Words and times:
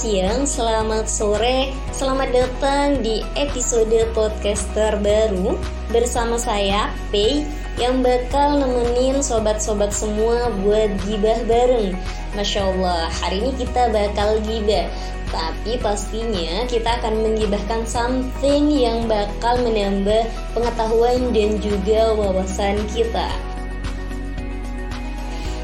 siang, 0.00 0.48
selamat 0.48 1.04
sore, 1.04 1.76
selamat 1.92 2.32
datang 2.32 3.04
di 3.04 3.20
episode 3.36 3.92
podcast 4.16 4.64
terbaru 4.72 5.60
bersama 5.92 6.40
saya, 6.40 6.88
Pei, 7.12 7.44
yang 7.76 8.00
bakal 8.00 8.64
nemenin 8.64 9.20
sobat-sobat 9.20 9.92
semua 9.92 10.48
buat 10.64 10.88
gibah 11.04 11.44
bareng. 11.44 11.92
Masya 12.32 12.72
Allah, 12.72 13.12
hari 13.12 13.44
ini 13.44 13.52
kita 13.60 13.92
bakal 13.92 14.40
gibah. 14.48 14.88
Tapi 15.28 15.76
pastinya 15.84 16.64
kita 16.64 16.96
akan 17.04 17.20
menggibahkan 17.20 17.84
something 17.84 18.72
yang 18.72 19.04
bakal 19.04 19.60
menambah 19.60 20.24
pengetahuan 20.56 21.28
dan 21.36 21.60
juga 21.60 22.16
wawasan 22.16 22.80
kita. 22.88 23.49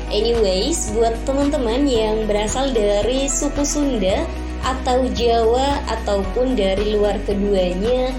Anyways, 0.07 0.95
buat 0.95 1.19
teman-teman 1.27 1.83
yang 1.83 2.31
berasal 2.31 2.71
dari 2.71 3.27
suku 3.27 3.67
Sunda 3.67 4.23
atau 4.63 5.03
Jawa 5.11 5.83
ataupun 5.91 6.55
dari 6.55 6.95
luar 6.95 7.19
keduanya, 7.27 8.15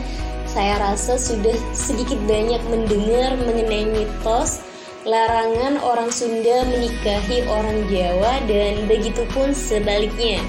saya 0.52 0.76
rasa 0.84 1.16
sudah 1.16 1.56
sedikit 1.72 2.20
banyak 2.28 2.60
mendengar 2.68 3.40
mengenai 3.40 3.88
mitos 3.88 4.60
larangan 5.08 5.80
orang 5.80 6.12
Sunda 6.12 6.68
menikahi 6.68 7.48
orang 7.48 7.88
Jawa 7.88 8.44
dan 8.52 8.84
begitu 8.92 9.24
pun 9.32 9.56
sebaliknya. 9.56 10.44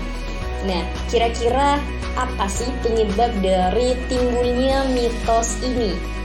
Nah, 0.66 0.82
kira-kira 1.06 1.78
apa 2.18 2.50
sih 2.50 2.66
penyebab 2.82 3.30
dari 3.38 3.94
timbulnya 4.10 4.90
mitos 4.90 5.54
ini? 5.62 6.17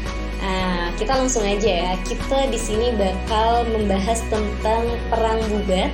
Nah, 0.43 0.91
kita 0.99 1.15
langsung 1.15 1.47
aja 1.47 1.71
ya. 1.71 1.91
Kita 2.03 2.51
di 2.51 2.59
sini 2.59 2.91
bakal 2.99 3.63
membahas 3.71 4.19
tentang 4.27 4.83
perang 5.07 5.39
bubat, 5.47 5.87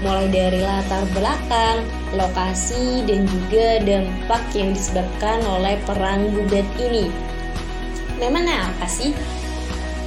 mulai 0.00 0.26
dari 0.32 0.64
latar 0.64 1.04
belakang, 1.12 1.84
lokasi, 2.16 3.04
dan 3.04 3.28
juga 3.28 3.76
dampak 3.84 4.40
yang 4.56 4.72
disebabkan 4.72 5.44
oleh 5.44 5.76
perang 5.84 6.32
bubat 6.32 6.64
ini. 6.80 7.12
Memangnya 8.16 8.72
apa 8.72 8.88
sih 8.88 9.12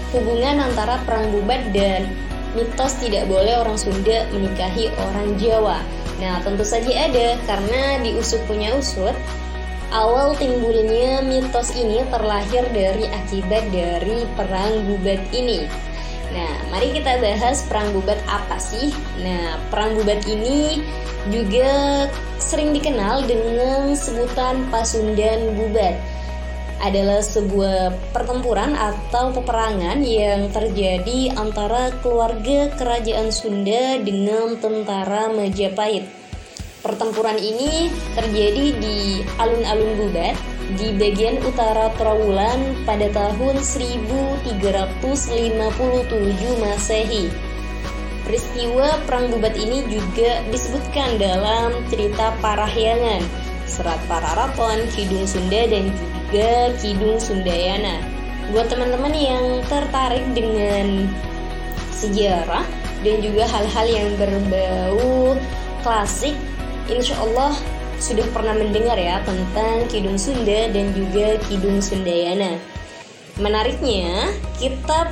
hubungan 0.09 0.58
antara 0.58 0.97
perang 1.05 1.30
bubat 1.30 1.69
dan 1.69 2.09
mitos 2.58 2.97
tidak 2.97 3.30
boleh 3.30 3.61
orang 3.61 3.77
Sunda 3.77 4.25
menikahi 4.33 4.89
orang 4.97 5.38
Jawa? 5.38 5.77
Nah, 6.17 6.41
tentu 6.41 6.66
saja 6.66 7.09
ada 7.09 7.38
karena 7.45 8.02
di 8.02 8.17
usut 8.17 8.41
punya 8.49 8.73
usut 8.73 9.14
Awal 9.94 10.33
timbulnya 10.41 11.22
mitos 11.22 11.69
ini 11.77 12.02
terlahir 12.09 12.66
dari 12.73 13.05
akibat 13.13 13.69
dari 13.69 14.25
perang 14.33 14.89
bubat 14.89 15.22
ini. 15.30 15.69
Nah, 16.33 16.53
mari 16.73 16.97
kita 16.97 17.22
bahas 17.22 17.61
perang 17.69 17.94
bubat 17.94 18.17
apa 18.25 18.58
sih? 18.58 18.89
Nah, 19.21 19.61
perang 19.69 19.94
bubat 19.94 20.25
ini 20.25 20.81
juga 21.30 22.09
sering 22.41 22.73
dikenal 22.73 23.30
dengan 23.30 23.94
sebutan 23.94 24.66
Pasundan 24.73 25.53
Bubat. 25.61 25.94
Adalah 26.81 27.21
sebuah 27.21 27.94
pertempuran 28.17 28.73
atau 28.73 29.30
peperangan 29.30 30.02
yang 30.02 30.49
terjadi 30.49 31.38
antara 31.38 31.94
keluarga 32.02 32.73
kerajaan 32.81 33.30
Sunda 33.30 34.02
dengan 34.02 34.58
tentara 34.58 35.30
Majapahit. 35.30 36.22
Pertempuran 36.84 37.39
ini 37.39 37.88
terjadi 38.12 38.76
di 38.76 39.23
alun-alun 39.39 40.03
Bubat 40.03 40.36
di 40.76 40.92
bagian 41.00 41.39
utara 41.48 41.88
Trawulan 41.95 42.76
pada 42.84 43.08
tahun 43.08 43.56
1357 43.64 44.52
Masehi. 46.59 47.31
Peristiwa 48.27 48.99
Perang 49.08 49.32
Bubat 49.32 49.55
ini 49.55 49.88
juga 49.88 50.43
disebutkan 50.52 51.23
dalam 51.23 51.88
cerita 51.88 52.36
Parahyangan, 52.43 53.23
Serat 53.64 54.04
Pararaton, 54.11 54.83
Kidung 54.92 55.23
Sunda 55.23 55.64
dan 55.72 55.88
juga 55.88 56.76
Kidung 56.83 57.16
Sundayana. 57.16 58.04
Buat 58.52 58.67
teman-teman 58.67 59.16
yang 59.16 59.64
tertarik 59.72 60.27
dengan 60.36 61.08
sejarah 61.95 62.67
dan 63.08 63.16
juga 63.23 63.48
hal-hal 63.48 63.88
yang 63.88 64.10
berbau 64.20 65.39
klasik 65.80 66.36
insya 66.92 67.16
Allah 67.20 67.55
sudah 68.04 68.26
pernah 68.36 68.52
mendengar 68.58 68.99
ya 68.99 69.23
tentang 69.23 69.88
Kidung 69.88 70.20
Sunda 70.20 70.67
dan 70.71 70.92
juga 70.92 71.39
Kidung 71.48 71.80
Sundayana. 71.80 72.60
Menariknya, 73.39 74.36
kitab 74.60 75.10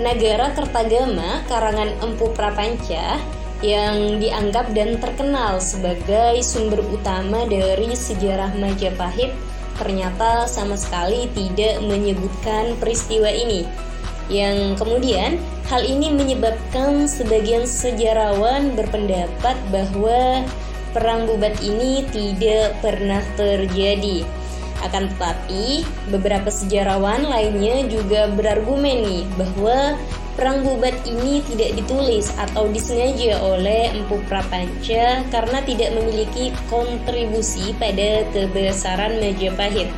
Nagara 0.00 0.50
Kertagama 0.56 1.44
karangan 1.46 1.92
Empu 2.00 2.32
Prapanca 2.32 3.20
yang 3.60 4.16
dianggap 4.16 4.72
dan 4.72 4.96
terkenal 4.96 5.60
sebagai 5.60 6.40
sumber 6.40 6.80
utama 6.80 7.44
dari 7.44 7.92
sejarah 7.92 8.56
Majapahit 8.56 9.36
ternyata 9.76 10.44
sama 10.44 10.76
sekali 10.76 11.28
tidak 11.32 11.80
menyebutkan 11.84 12.76
peristiwa 12.76 13.28
ini. 13.32 13.64
Yang 14.28 14.78
kemudian 14.80 15.40
hal 15.68 15.82
ini 15.84 16.12
menyebabkan 16.12 17.08
sebagian 17.08 17.64
sejarawan 17.64 18.76
berpendapat 18.76 19.56
bahwa 19.72 20.44
perang 20.90 21.26
bubat 21.26 21.58
ini 21.62 22.06
tidak 22.10 22.78
pernah 22.82 23.22
terjadi. 23.38 24.26
Akan 24.80 25.12
tetapi, 25.12 25.84
beberapa 26.08 26.48
sejarawan 26.48 27.28
lainnya 27.28 27.84
juga 27.84 28.32
berargumen 28.32 29.04
nih 29.04 29.24
bahwa 29.36 30.00
perang 30.40 30.64
bubat 30.64 30.96
ini 31.04 31.44
tidak 31.52 31.76
ditulis 31.76 32.32
atau 32.40 32.64
disengaja 32.72 33.36
oleh 33.44 33.92
Empu 33.92 34.16
Prapanca 34.24 35.20
karena 35.28 35.58
tidak 35.68 35.92
memiliki 35.92 36.48
kontribusi 36.72 37.76
pada 37.76 38.24
kebesaran 38.32 39.20
Majapahit. 39.20 39.92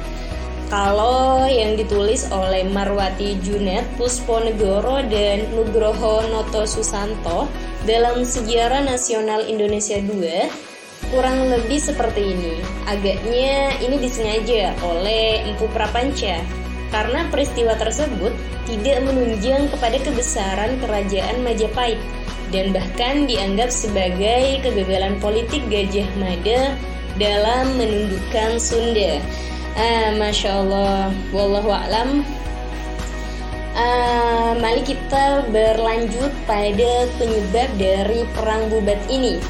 Kalau 0.66 1.47
yang 1.47 1.76
ditulis 1.76 2.26
oleh 2.32 2.64
Marwati 2.64 3.36
Junet, 3.44 3.84
Pusponegoro, 4.00 5.04
dan 5.04 5.47
Nugroho 5.52 6.25
Noto 6.32 6.64
Susanto 6.64 7.44
dalam 7.84 8.25
Sejarah 8.25 8.81
Nasional 8.81 9.44
Indonesia 9.47 10.00
II 10.00 10.71
kurang 11.12 11.52
lebih 11.52 11.76
seperti 11.76 12.32
ini. 12.32 12.56
Agaknya 12.88 13.76
ini 13.84 14.00
disengaja 14.00 14.72
oleh 14.80 15.44
Empu 15.44 15.68
Prapanca 15.70 16.40
karena 16.88 17.28
peristiwa 17.28 17.76
tersebut 17.76 18.32
tidak 18.64 19.04
menunjang 19.04 19.68
kepada 19.68 20.00
kebesaran 20.00 20.80
kerajaan 20.80 21.44
Majapahit 21.44 22.00
dan 22.48 22.72
bahkan 22.72 23.28
dianggap 23.28 23.68
sebagai 23.68 24.60
kegagalan 24.64 25.20
politik 25.20 25.60
Gajah 25.68 26.08
Mada 26.16 26.76
dalam 27.20 27.76
menundukkan 27.76 28.56
Sunda. 28.56 29.20
Ah, 29.72 30.12
Masya 30.16 30.50
Allah, 30.64 31.12
Wallahu 31.32 31.72
a'lam. 31.72 32.24
Uh, 33.72 34.52
mari 34.60 34.84
kita 34.84 35.48
berlanjut 35.48 36.28
pada 36.44 37.08
penyebab 37.16 37.68
dari 37.80 38.20
perang 38.36 38.68
bubat 38.68 39.00
ini. 39.08 39.40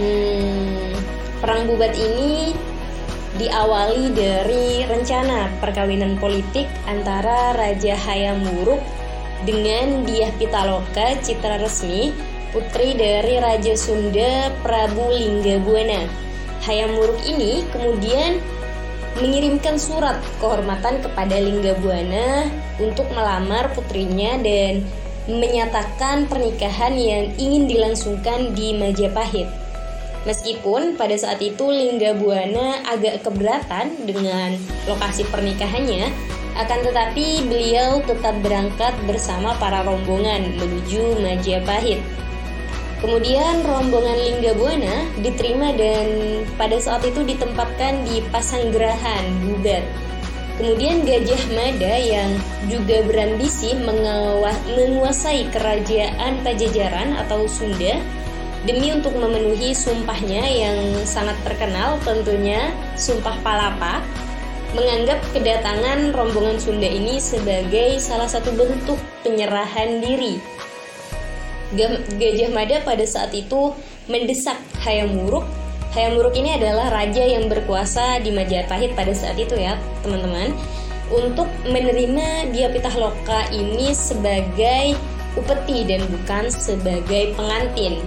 Hmm, 0.00 0.96
perang 1.44 1.68
bubat 1.68 1.92
ini 1.92 2.56
diawali 3.36 4.16
dari 4.16 4.80
rencana 4.88 5.52
perkawinan 5.60 6.16
politik 6.16 6.64
antara 6.88 7.52
Raja 7.52 8.00
Hayam 8.08 8.40
Wuruk 8.48 8.80
dengan 9.44 10.08
Diah 10.08 10.32
Pitaloka 10.40 11.20
Citra 11.20 11.60
Resmi, 11.60 12.16
putri 12.48 12.96
dari 12.96 13.44
Raja 13.44 13.76
Sunda 13.76 14.48
Prabu 14.64 15.12
Linggabuana. 15.12 16.08
Hayam 16.64 16.96
Wuruk 16.96 17.20
ini 17.28 17.60
kemudian 17.68 18.40
mengirimkan 19.20 19.76
surat 19.76 20.16
kehormatan 20.40 21.04
kepada 21.04 21.36
Linggabuana 21.36 22.48
untuk 22.80 23.04
melamar 23.12 23.68
putrinya 23.76 24.40
dan 24.40 24.80
menyatakan 25.28 26.24
pernikahan 26.24 26.96
yang 26.96 27.28
ingin 27.36 27.68
dilangsungkan 27.68 28.56
di 28.56 28.72
Majapahit. 28.80 29.68
Meskipun 30.28 31.00
pada 31.00 31.16
saat 31.16 31.40
itu 31.40 31.64
Lingga 31.72 32.12
Buana 32.12 32.84
agak 32.84 33.24
keberatan 33.24 34.04
dengan 34.04 34.52
lokasi 34.84 35.24
pernikahannya, 35.32 36.12
akan 36.60 36.78
tetapi 36.84 37.48
beliau 37.48 38.04
tetap 38.04 38.36
berangkat 38.44 38.92
bersama 39.08 39.56
para 39.56 39.80
rombongan 39.80 40.60
menuju 40.60 41.24
Majapahit. 41.24 42.04
Kemudian 43.00 43.64
rombongan 43.64 44.18
Lingga 44.20 44.52
Buana 44.60 45.08
diterima 45.24 45.72
dan 45.72 46.44
pada 46.60 46.76
saat 46.76 47.00
itu 47.08 47.24
ditempatkan 47.24 48.04
di 48.04 48.20
Pasanggerahan, 48.28 49.24
Bubat. 49.48 49.80
Kemudian 50.60 51.08
Gajah 51.08 51.40
Mada 51.56 51.96
yang 51.96 52.36
juga 52.68 53.00
berambisi 53.08 53.72
menguasai 54.68 55.48
kerajaan 55.48 56.44
Pajajaran 56.44 57.16
atau 57.16 57.48
Sunda 57.48 57.96
demi 58.68 58.92
untuk 58.92 59.16
memenuhi 59.16 59.72
sumpahnya 59.72 60.44
yang 60.44 60.78
sangat 61.08 61.36
terkenal 61.46 61.96
tentunya 62.04 62.72
Sumpah 62.96 63.36
Palapa 63.40 64.04
menganggap 64.76 65.18
kedatangan 65.34 66.14
rombongan 66.14 66.60
Sunda 66.60 66.86
ini 66.86 67.18
sebagai 67.18 67.98
salah 67.98 68.30
satu 68.30 68.54
bentuk 68.54 69.00
penyerahan 69.26 69.98
diri. 69.98 70.38
Gajah 72.18 72.50
Mada 72.50 72.82
pada 72.82 73.06
saat 73.06 73.30
itu 73.34 73.74
mendesak 74.10 74.58
Hayam 74.82 75.14
Wuruk 75.22 75.46
Hayam 75.90 76.14
Wuruk 76.22 76.38
ini 76.38 76.54
adalah 76.54 76.86
raja 76.94 77.26
yang 77.26 77.50
berkuasa 77.50 78.22
di 78.22 78.30
Majapahit 78.30 78.94
pada 78.94 79.10
saat 79.10 79.34
itu 79.34 79.58
ya, 79.58 79.74
teman-teman. 80.06 80.54
Untuk 81.10 81.50
menerima 81.66 82.54
dia 82.54 82.70
Pitaloka 82.70 83.50
ini 83.50 83.90
sebagai 83.90 84.94
upeti 85.34 85.82
dan 85.82 86.06
bukan 86.06 86.46
sebagai 86.46 87.34
pengantin. 87.34 87.98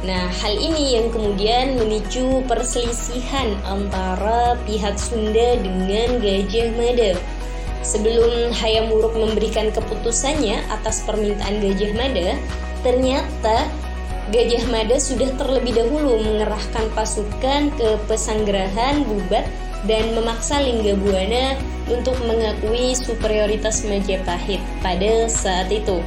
Nah, 0.00 0.32
hal 0.32 0.56
ini 0.56 0.96
yang 0.96 1.12
kemudian 1.12 1.76
memicu 1.76 2.40
perselisihan 2.48 3.52
antara 3.68 4.56
pihak 4.64 4.96
Sunda 4.96 5.60
dengan 5.60 6.16
Gajah 6.24 6.72
Mada. 6.72 7.12
Sebelum 7.84 8.52
Hayam 8.56 8.92
Wuruk 8.92 9.12
memberikan 9.12 9.68
keputusannya 9.68 10.64
atas 10.72 11.04
permintaan 11.04 11.60
Gajah 11.60 11.92
Mada, 11.92 12.28
ternyata 12.80 13.68
Gajah 14.32 14.64
Mada 14.72 14.96
sudah 14.96 15.28
terlebih 15.36 15.76
dahulu 15.76 16.16
mengerahkan 16.24 16.88
pasukan 16.96 17.68
ke 17.76 17.88
pesanggerahan 18.08 19.04
Bubat 19.04 19.44
dan 19.84 20.16
memaksa 20.16 20.64
Lingga 20.64 20.96
Buana 20.96 21.60
untuk 21.92 22.16
mengakui 22.24 22.96
superioritas 22.96 23.84
Majapahit 23.84 24.64
pada 24.80 25.28
saat 25.28 25.68
itu. 25.68 26.00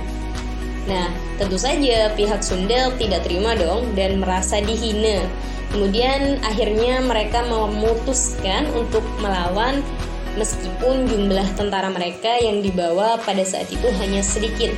Nah, 0.89 1.13
tentu 1.37 1.57
saja 1.57 2.13
pihak 2.13 2.41
Sunda 2.45 2.93
tidak 2.97 3.25
terima 3.25 3.57
dong 3.57 3.93
dan 3.97 4.21
merasa 4.21 4.61
dihina. 4.61 5.25
Kemudian 5.73 6.37
akhirnya 6.45 7.01
mereka 7.01 7.41
memutuskan 7.49 8.69
untuk 8.77 9.01
melawan 9.17 9.81
meskipun 10.37 11.09
jumlah 11.09 11.45
tentara 11.57 11.89
mereka 11.89 12.37
yang 12.41 12.61
dibawa 12.61 13.17
pada 13.21 13.41
saat 13.41 13.69
itu 13.73 13.89
hanya 14.01 14.21
sedikit. 14.21 14.73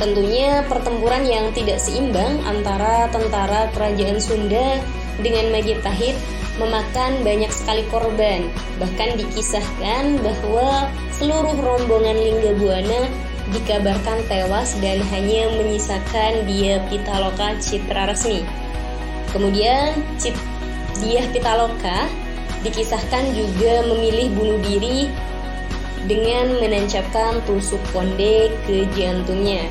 Tentunya 0.00 0.64
pertempuran 0.64 1.28
yang 1.28 1.52
tidak 1.52 1.76
seimbang 1.76 2.40
antara 2.48 3.06
tentara 3.12 3.68
kerajaan 3.76 4.16
Sunda 4.16 4.80
dengan 5.20 5.52
Majapahit 5.52 6.16
memakan 6.56 7.20
banyak 7.20 7.52
sekali 7.52 7.84
korban. 7.92 8.48
Bahkan 8.80 9.20
dikisahkan 9.20 10.24
bahwa 10.24 10.88
seluruh 11.20 11.52
rombongan 11.52 12.16
Lingga 12.16 12.52
Buana 12.56 13.29
dikabarkan 13.50 14.20
tewas 14.28 14.76
dan 14.78 15.00
hanya 15.10 15.48
menyisakan 15.56 16.44
dia 16.44 16.78
Pitaloka 16.92 17.56
Citra 17.58 18.12
Resmi. 18.12 18.44
Kemudian 19.32 19.96
Diah 21.00 21.26
Pitaloka 21.32 22.10
dikisahkan 22.60 23.32
juga 23.32 23.88
memilih 23.88 24.28
bunuh 24.36 24.60
diri 24.60 25.08
dengan 26.04 26.60
menancapkan 26.60 27.40
tusuk 27.48 27.80
konde 27.92 28.52
ke 28.68 28.84
jantungnya. 28.96 29.64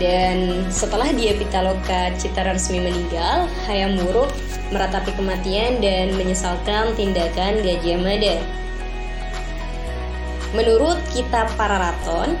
Dan 0.00 0.64
setelah 0.72 1.12
dia 1.12 1.36
Pitaloka 1.36 2.08
Citara 2.16 2.56
resmi 2.56 2.80
meninggal, 2.80 3.44
Hayam 3.68 4.00
Wuruk 4.00 4.32
meratapi 4.72 5.12
kematian 5.12 5.82
dan 5.84 6.16
menyesalkan 6.16 6.96
tindakan 6.96 7.60
Gajah 7.60 7.98
Mada. 8.00 8.40
Menurut 10.56 10.96
kitab 11.12 11.52
Pararaton, 11.54 12.34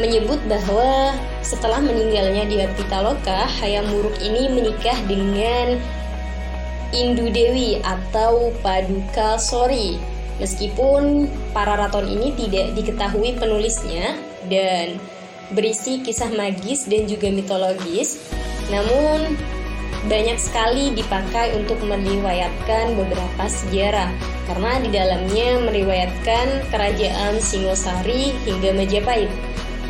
menyebut 0.00 0.40
bahwa 0.48 1.12
setelah 1.44 1.82
meninggalnya 1.84 2.48
dia 2.48 2.66
Pitaloka, 2.72 3.44
Hayam 3.60 3.84
Wuruk 3.92 4.16
ini 4.24 4.48
menikah 4.48 4.96
dengan 5.04 5.76
Indu 6.92 7.28
Dewi 7.32 7.80
atau 7.84 8.52
Paduka 8.64 9.36
Sori. 9.36 9.96
Meskipun 10.40 11.28
Pararaton 11.52 12.08
ini 12.08 12.32
tidak 12.34 12.72
diketahui 12.72 13.36
penulisnya 13.36 14.16
dan 14.48 14.96
berisi 15.52 16.00
kisah 16.00 16.32
magis 16.32 16.88
dan 16.88 17.04
juga 17.04 17.28
mitologis, 17.28 18.16
namun 18.72 19.36
banyak 20.08 20.34
sekali 20.40 20.90
dipakai 20.98 21.54
untuk 21.54 21.78
meriwayatkan 21.84 22.98
beberapa 22.98 23.44
sejarah 23.46 24.10
karena 24.50 24.72
di 24.82 24.90
dalamnya 24.90 25.62
meriwayatkan 25.62 26.66
kerajaan 26.74 27.38
Singosari 27.38 28.34
hingga 28.42 28.74
Majapahit. 28.74 29.30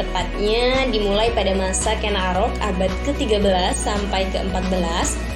Tepatnya 0.01 0.89
dimulai 0.89 1.29
pada 1.37 1.53
masa 1.53 1.93
Ken 2.01 2.17
Arok 2.17 2.53
abad 2.65 2.93
ke-13 3.05 3.77
sampai 3.77 4.25
ke-14 4.33 5.33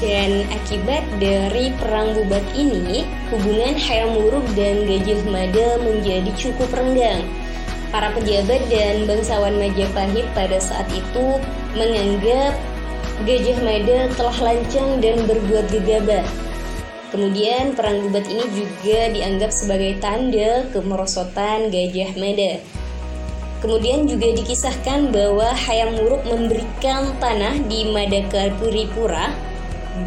dan 0.00 0.48
akibat 0.48 1.04
dari 1.20 1.68
perang 1.76 2.16
bubat 2.16 2.40
ini, 2.56 3.04
hubungan 3.28 3.76
Hayam 3.76 4.16
Wuruk 4.16 4.48
dan 4.56 4.88
Gajah 4.88 5.20
Mada 5.28 5.76
menjadi 5.84 6.32
cukup 6.40 6.72
renggang 6.72 7.20
para 7.92 8.08
pejabat 8.16 8.64
dan 8.72 9.04
bangsawan 9.04 9.60
Majapahit 9.60 10.24
pada 10.32 10.56
saat 10.56 10.88
itu 10.88 11.36
menganggap 11.76 12.56
Gajah 13.28 13.60
Mada 13.60 14.08
telah 14.16 14.36
lancang 14.40 15.04
dan 15.04 15.20
berbuat 15.28 15.68
gegabah. 15.68 16.24
Kemudian 17.12 17.76
perang 17.76 18.00
bubat 18.08 18.24
ini 18.24 18.46
juga 18.56 19.12
dianggap 19.12 19.52
sebagai 19.52 20.00
tanda 20.00 20.64
kemerosotan 20.72 21.68
Gajah 21.68 22.16
Mada. 22.16 22.79
Kemudian 23.60 24.08
juga 24.08 24.32
dikisahkan 24.32 25.12
bahwa 25.12 25.52
Hayam 25.52 26.00
Wuruk 26.00 26.24
memberikan 26.24 27.12
tanah 27.20 27.60
di 27.68 27.92
Madakapuripura 27.92 29.28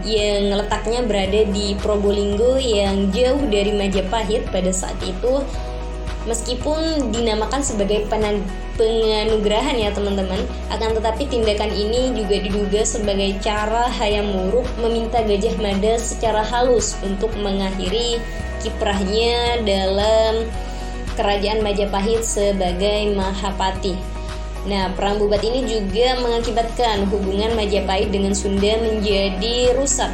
yang 0.01 0.57
letaknya 0.57 1.05
berada 1.05 1.45
di 1.53 1.77
Probolinggo 1.77 2.57
yang 2.57 3.13
jauh 3.13 3.45
dari 3.53 3.77
Majapahit 3.77 4.49
pada 4.49 4.73
saat 4.73 4.97
itu. 5.05 5.45
Meskipun 6.23 7.11
dinamakan 7.11 7.59
sebagai 7.59 8.07
penganugerahan 8.79 9.75
ya 9.75 9.91
teman-teman, 9.91 10.39
akan 10.71 10.95
tetapi 10.97 11.27
tindakan 11.27 11.67
ini 11.75 12.15
juga 12.15 12.39
diduga 12.39 12.81
sebagai 12.87 13.37
cara 13.43 13.91
Hayam 14.01 14.31
Wuruk 14.33 14.65
meminta 14.79 15.19
Gajah 15.21 15.59
Mada 15.59 15.99
secara 15.99 16.41
halus 16.41 16.95
untuk 17.03 17.29
mengakhiri 17.37 18.23
kiprahnya 18.63 19.61
dalam 19.67 20.47
kerajaan 21.15 21.61
Majapahit 21.61 22.21
sebagai 22.25 23.13
Mahapati. 23.13 23.95
Nah, 24.63 24.91
perang 24.95 25.19
bubat 25.19 25.43
ini 25.43 25.67
juga 25.67 26.19
mengakibatkan 26.23 27.07
hubungan 27.11 27.51
Majapahit 27.55 28.09
dengan 28.09 28.31
Sunda 28.31 28.79
menjadi 28.79 29.75
rusak 29.75 30.11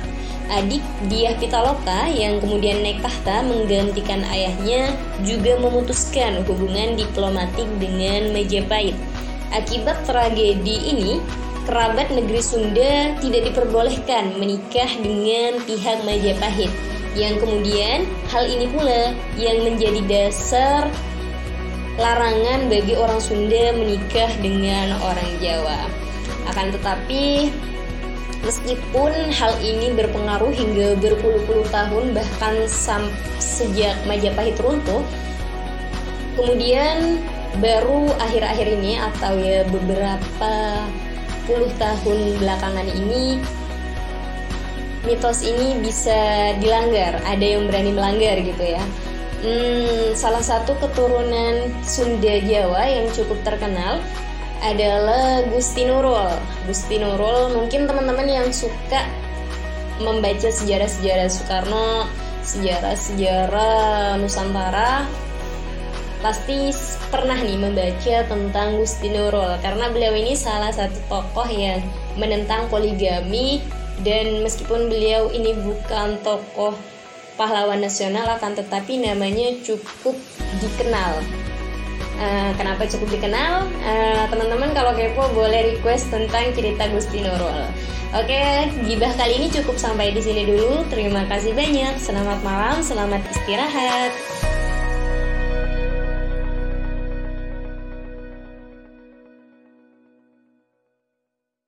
adik 0.49 0.81
Diah 1.07 1.37
Pitaloka 1.37 2.09
yang 2.09 2.41
kemudian 2.41 2.81
naik 2.81 3.05
tahta 3.05 3.45
menggantikan 3.45 4.25
ayahnya 4.33 4.97
juga 5.21 5.55
memutuskan 5.61 6.41
hubungan 6.49 6.97
diplomatik 6.97 7.69
dengan 7.77 8.33
Majapahit. 8.33 8.97
Akibat 9.53 10.05
tragedi 10.05 10.93
ini, 10.93 11.21
kerabat 11.69 12.09
negeri 12.09 12.41
Sunda 12.41 13.13
tidak 13.21 13.53
diperbolehkan 13.53 14.37
menikah 14.41 14.89
dengan 15.01 15.61
pihak 15.69 16.01
Majapahit. 16.05 16.73
Yang 17.17 17.41
kemudian 17.41 18.05
hal 18.29 18.45
ini 18.45 18.69
pula 18.69 19.13
yang 19.39 19.65
menjadi 19.65 20.01
dasar 20.05 20.89
larangan 21.97 22.69
bagi 22.69 22.95
orang 22.95 23.19
Sunda 23.19 23.73
menikah 23.75 24.29
dengan 24.39 24.95
orang 25.01 25.29
Jawa. 25.41 25.89
Akan 26.47 26.71
tetapi 26.73 27.49
Meskipun 28.39 29.11
hal 29.35 29.51
ini 29.59 29.91
berpengaruh 29.91 30.55
hingga 30.55 30.95
berpuluh-puluh 31.03 31.67
tahun 31.75 32.15
bahkan 32.15 32.55
sejak 33.35 33.99
Majapahit 34.07 34.55
runtuh, 34.63 35.03
kemudian 36.39 37.19
baru 37.59 38.15
akhir-akhir 38.15 38.79
ini 38.79 38.95
atau 38.95 39.35
ya 39.35 39.67
beberapa 39.67 40.55
puluh 41.43 41.67
tahun 41.75 42.39
belakangan 42.39 42.87
ini 42.87 43.43
mitos 45.09 45.41
ini 45.41 45.81
bisa 45.81 46.53
dilanggar, 46.61 47.17
ada 47.25 47.41
yang 47.41 47.65
berani 47.65 47.89
melanggar 47.89 48.37
gitu 48.45 48.61
ya. 48.61 48.83
Hmm, 49.41 50.13
salah 50.13 50.45
satu 50.45 50.77
keturunan 50.77 51.73
Sunda 51.81 52.37
Jawa 52.45 52.85
yang 52.85 53.09
cukup 53.09 53.41
terkenal 53.41 53.97
adalah 54.61 55.41
Gusti 55.49 55.89
Nurul. 55.89 56.29
Gusti 56.69 57.01
Nurul 57.01 57.57
mungkin 57.57 57.89
teman-teman 57.89 58.29
yang 58.29 58.47
suka 58.53 59.09
membaca 59.97 60.53
sejarah-sejarah 60.53 61.25
Soekarno, 61.25 62.05
sejarah-sejarah 62.45 64.21
Nusantara 64.21 65.09
pasti 66.19 66.75
pernah 67.07 67.39
nih 67.39 67.55
membaca 67.55 68.15
tentang 68.27 68.75
Gusti 68.75 69.07
Nurul 69.07 69.55
karena 69.63 69.87
beliau 69.87 70.11
ini 70.19 70.35
salah 70.35 70.69
satu 70.69 70.99
tokoh 71.07 71.47
yang 71.47 71.79
menentang 72.19 72.67
poligami 72.67 73.63
dan 74.03 74.41
meskipun 74.43 74.87
beliau 74.87 75.31
ini 75.31 75.55
bukan 75.59 76.19
tokoh 76.23 76.75
pahlawan 77.39 77.79
nasional 77.79 78.27
akan 78.35 78.55
tetapi 78.55 78.99
namanya 78.99 79.55
cukup 79.63 80.15
dikenal 80.59 81.23
Uh, 82.19 82.51
kenapa 82.59 82.83
cukup 82.83 83.15
dikenal? 83.15 83.63
Uh, 83.79 84.27
teman-teman 84.27 84.75
kalau 84.75 84.91
kepo 84.91 85.23
boleh 85.31 85.71
request 85.71 86.11
tentang 86.11 86.51
cerita 86.51 86.91
Gusti 86.91 87.23
Nurul. 87.23 87.63
Oke, 88.11 88.67
gibah 88.83 89.15
kali 89.15 89.39
ini 89.39 89.47
cukup 89.47 89.79
sampai 89.79 90.11
di 90.11 90.19
sini 90.19 90.43
dulu. 90.43 90.83
Terima 90.91 91.23
kasih 91.31 91.55
banyak. 91.55 91.95
Selamat 91.95 92.43
malam, 92.43 92.83
selamat 92.83 93.23
istirahat. 93.31 94.11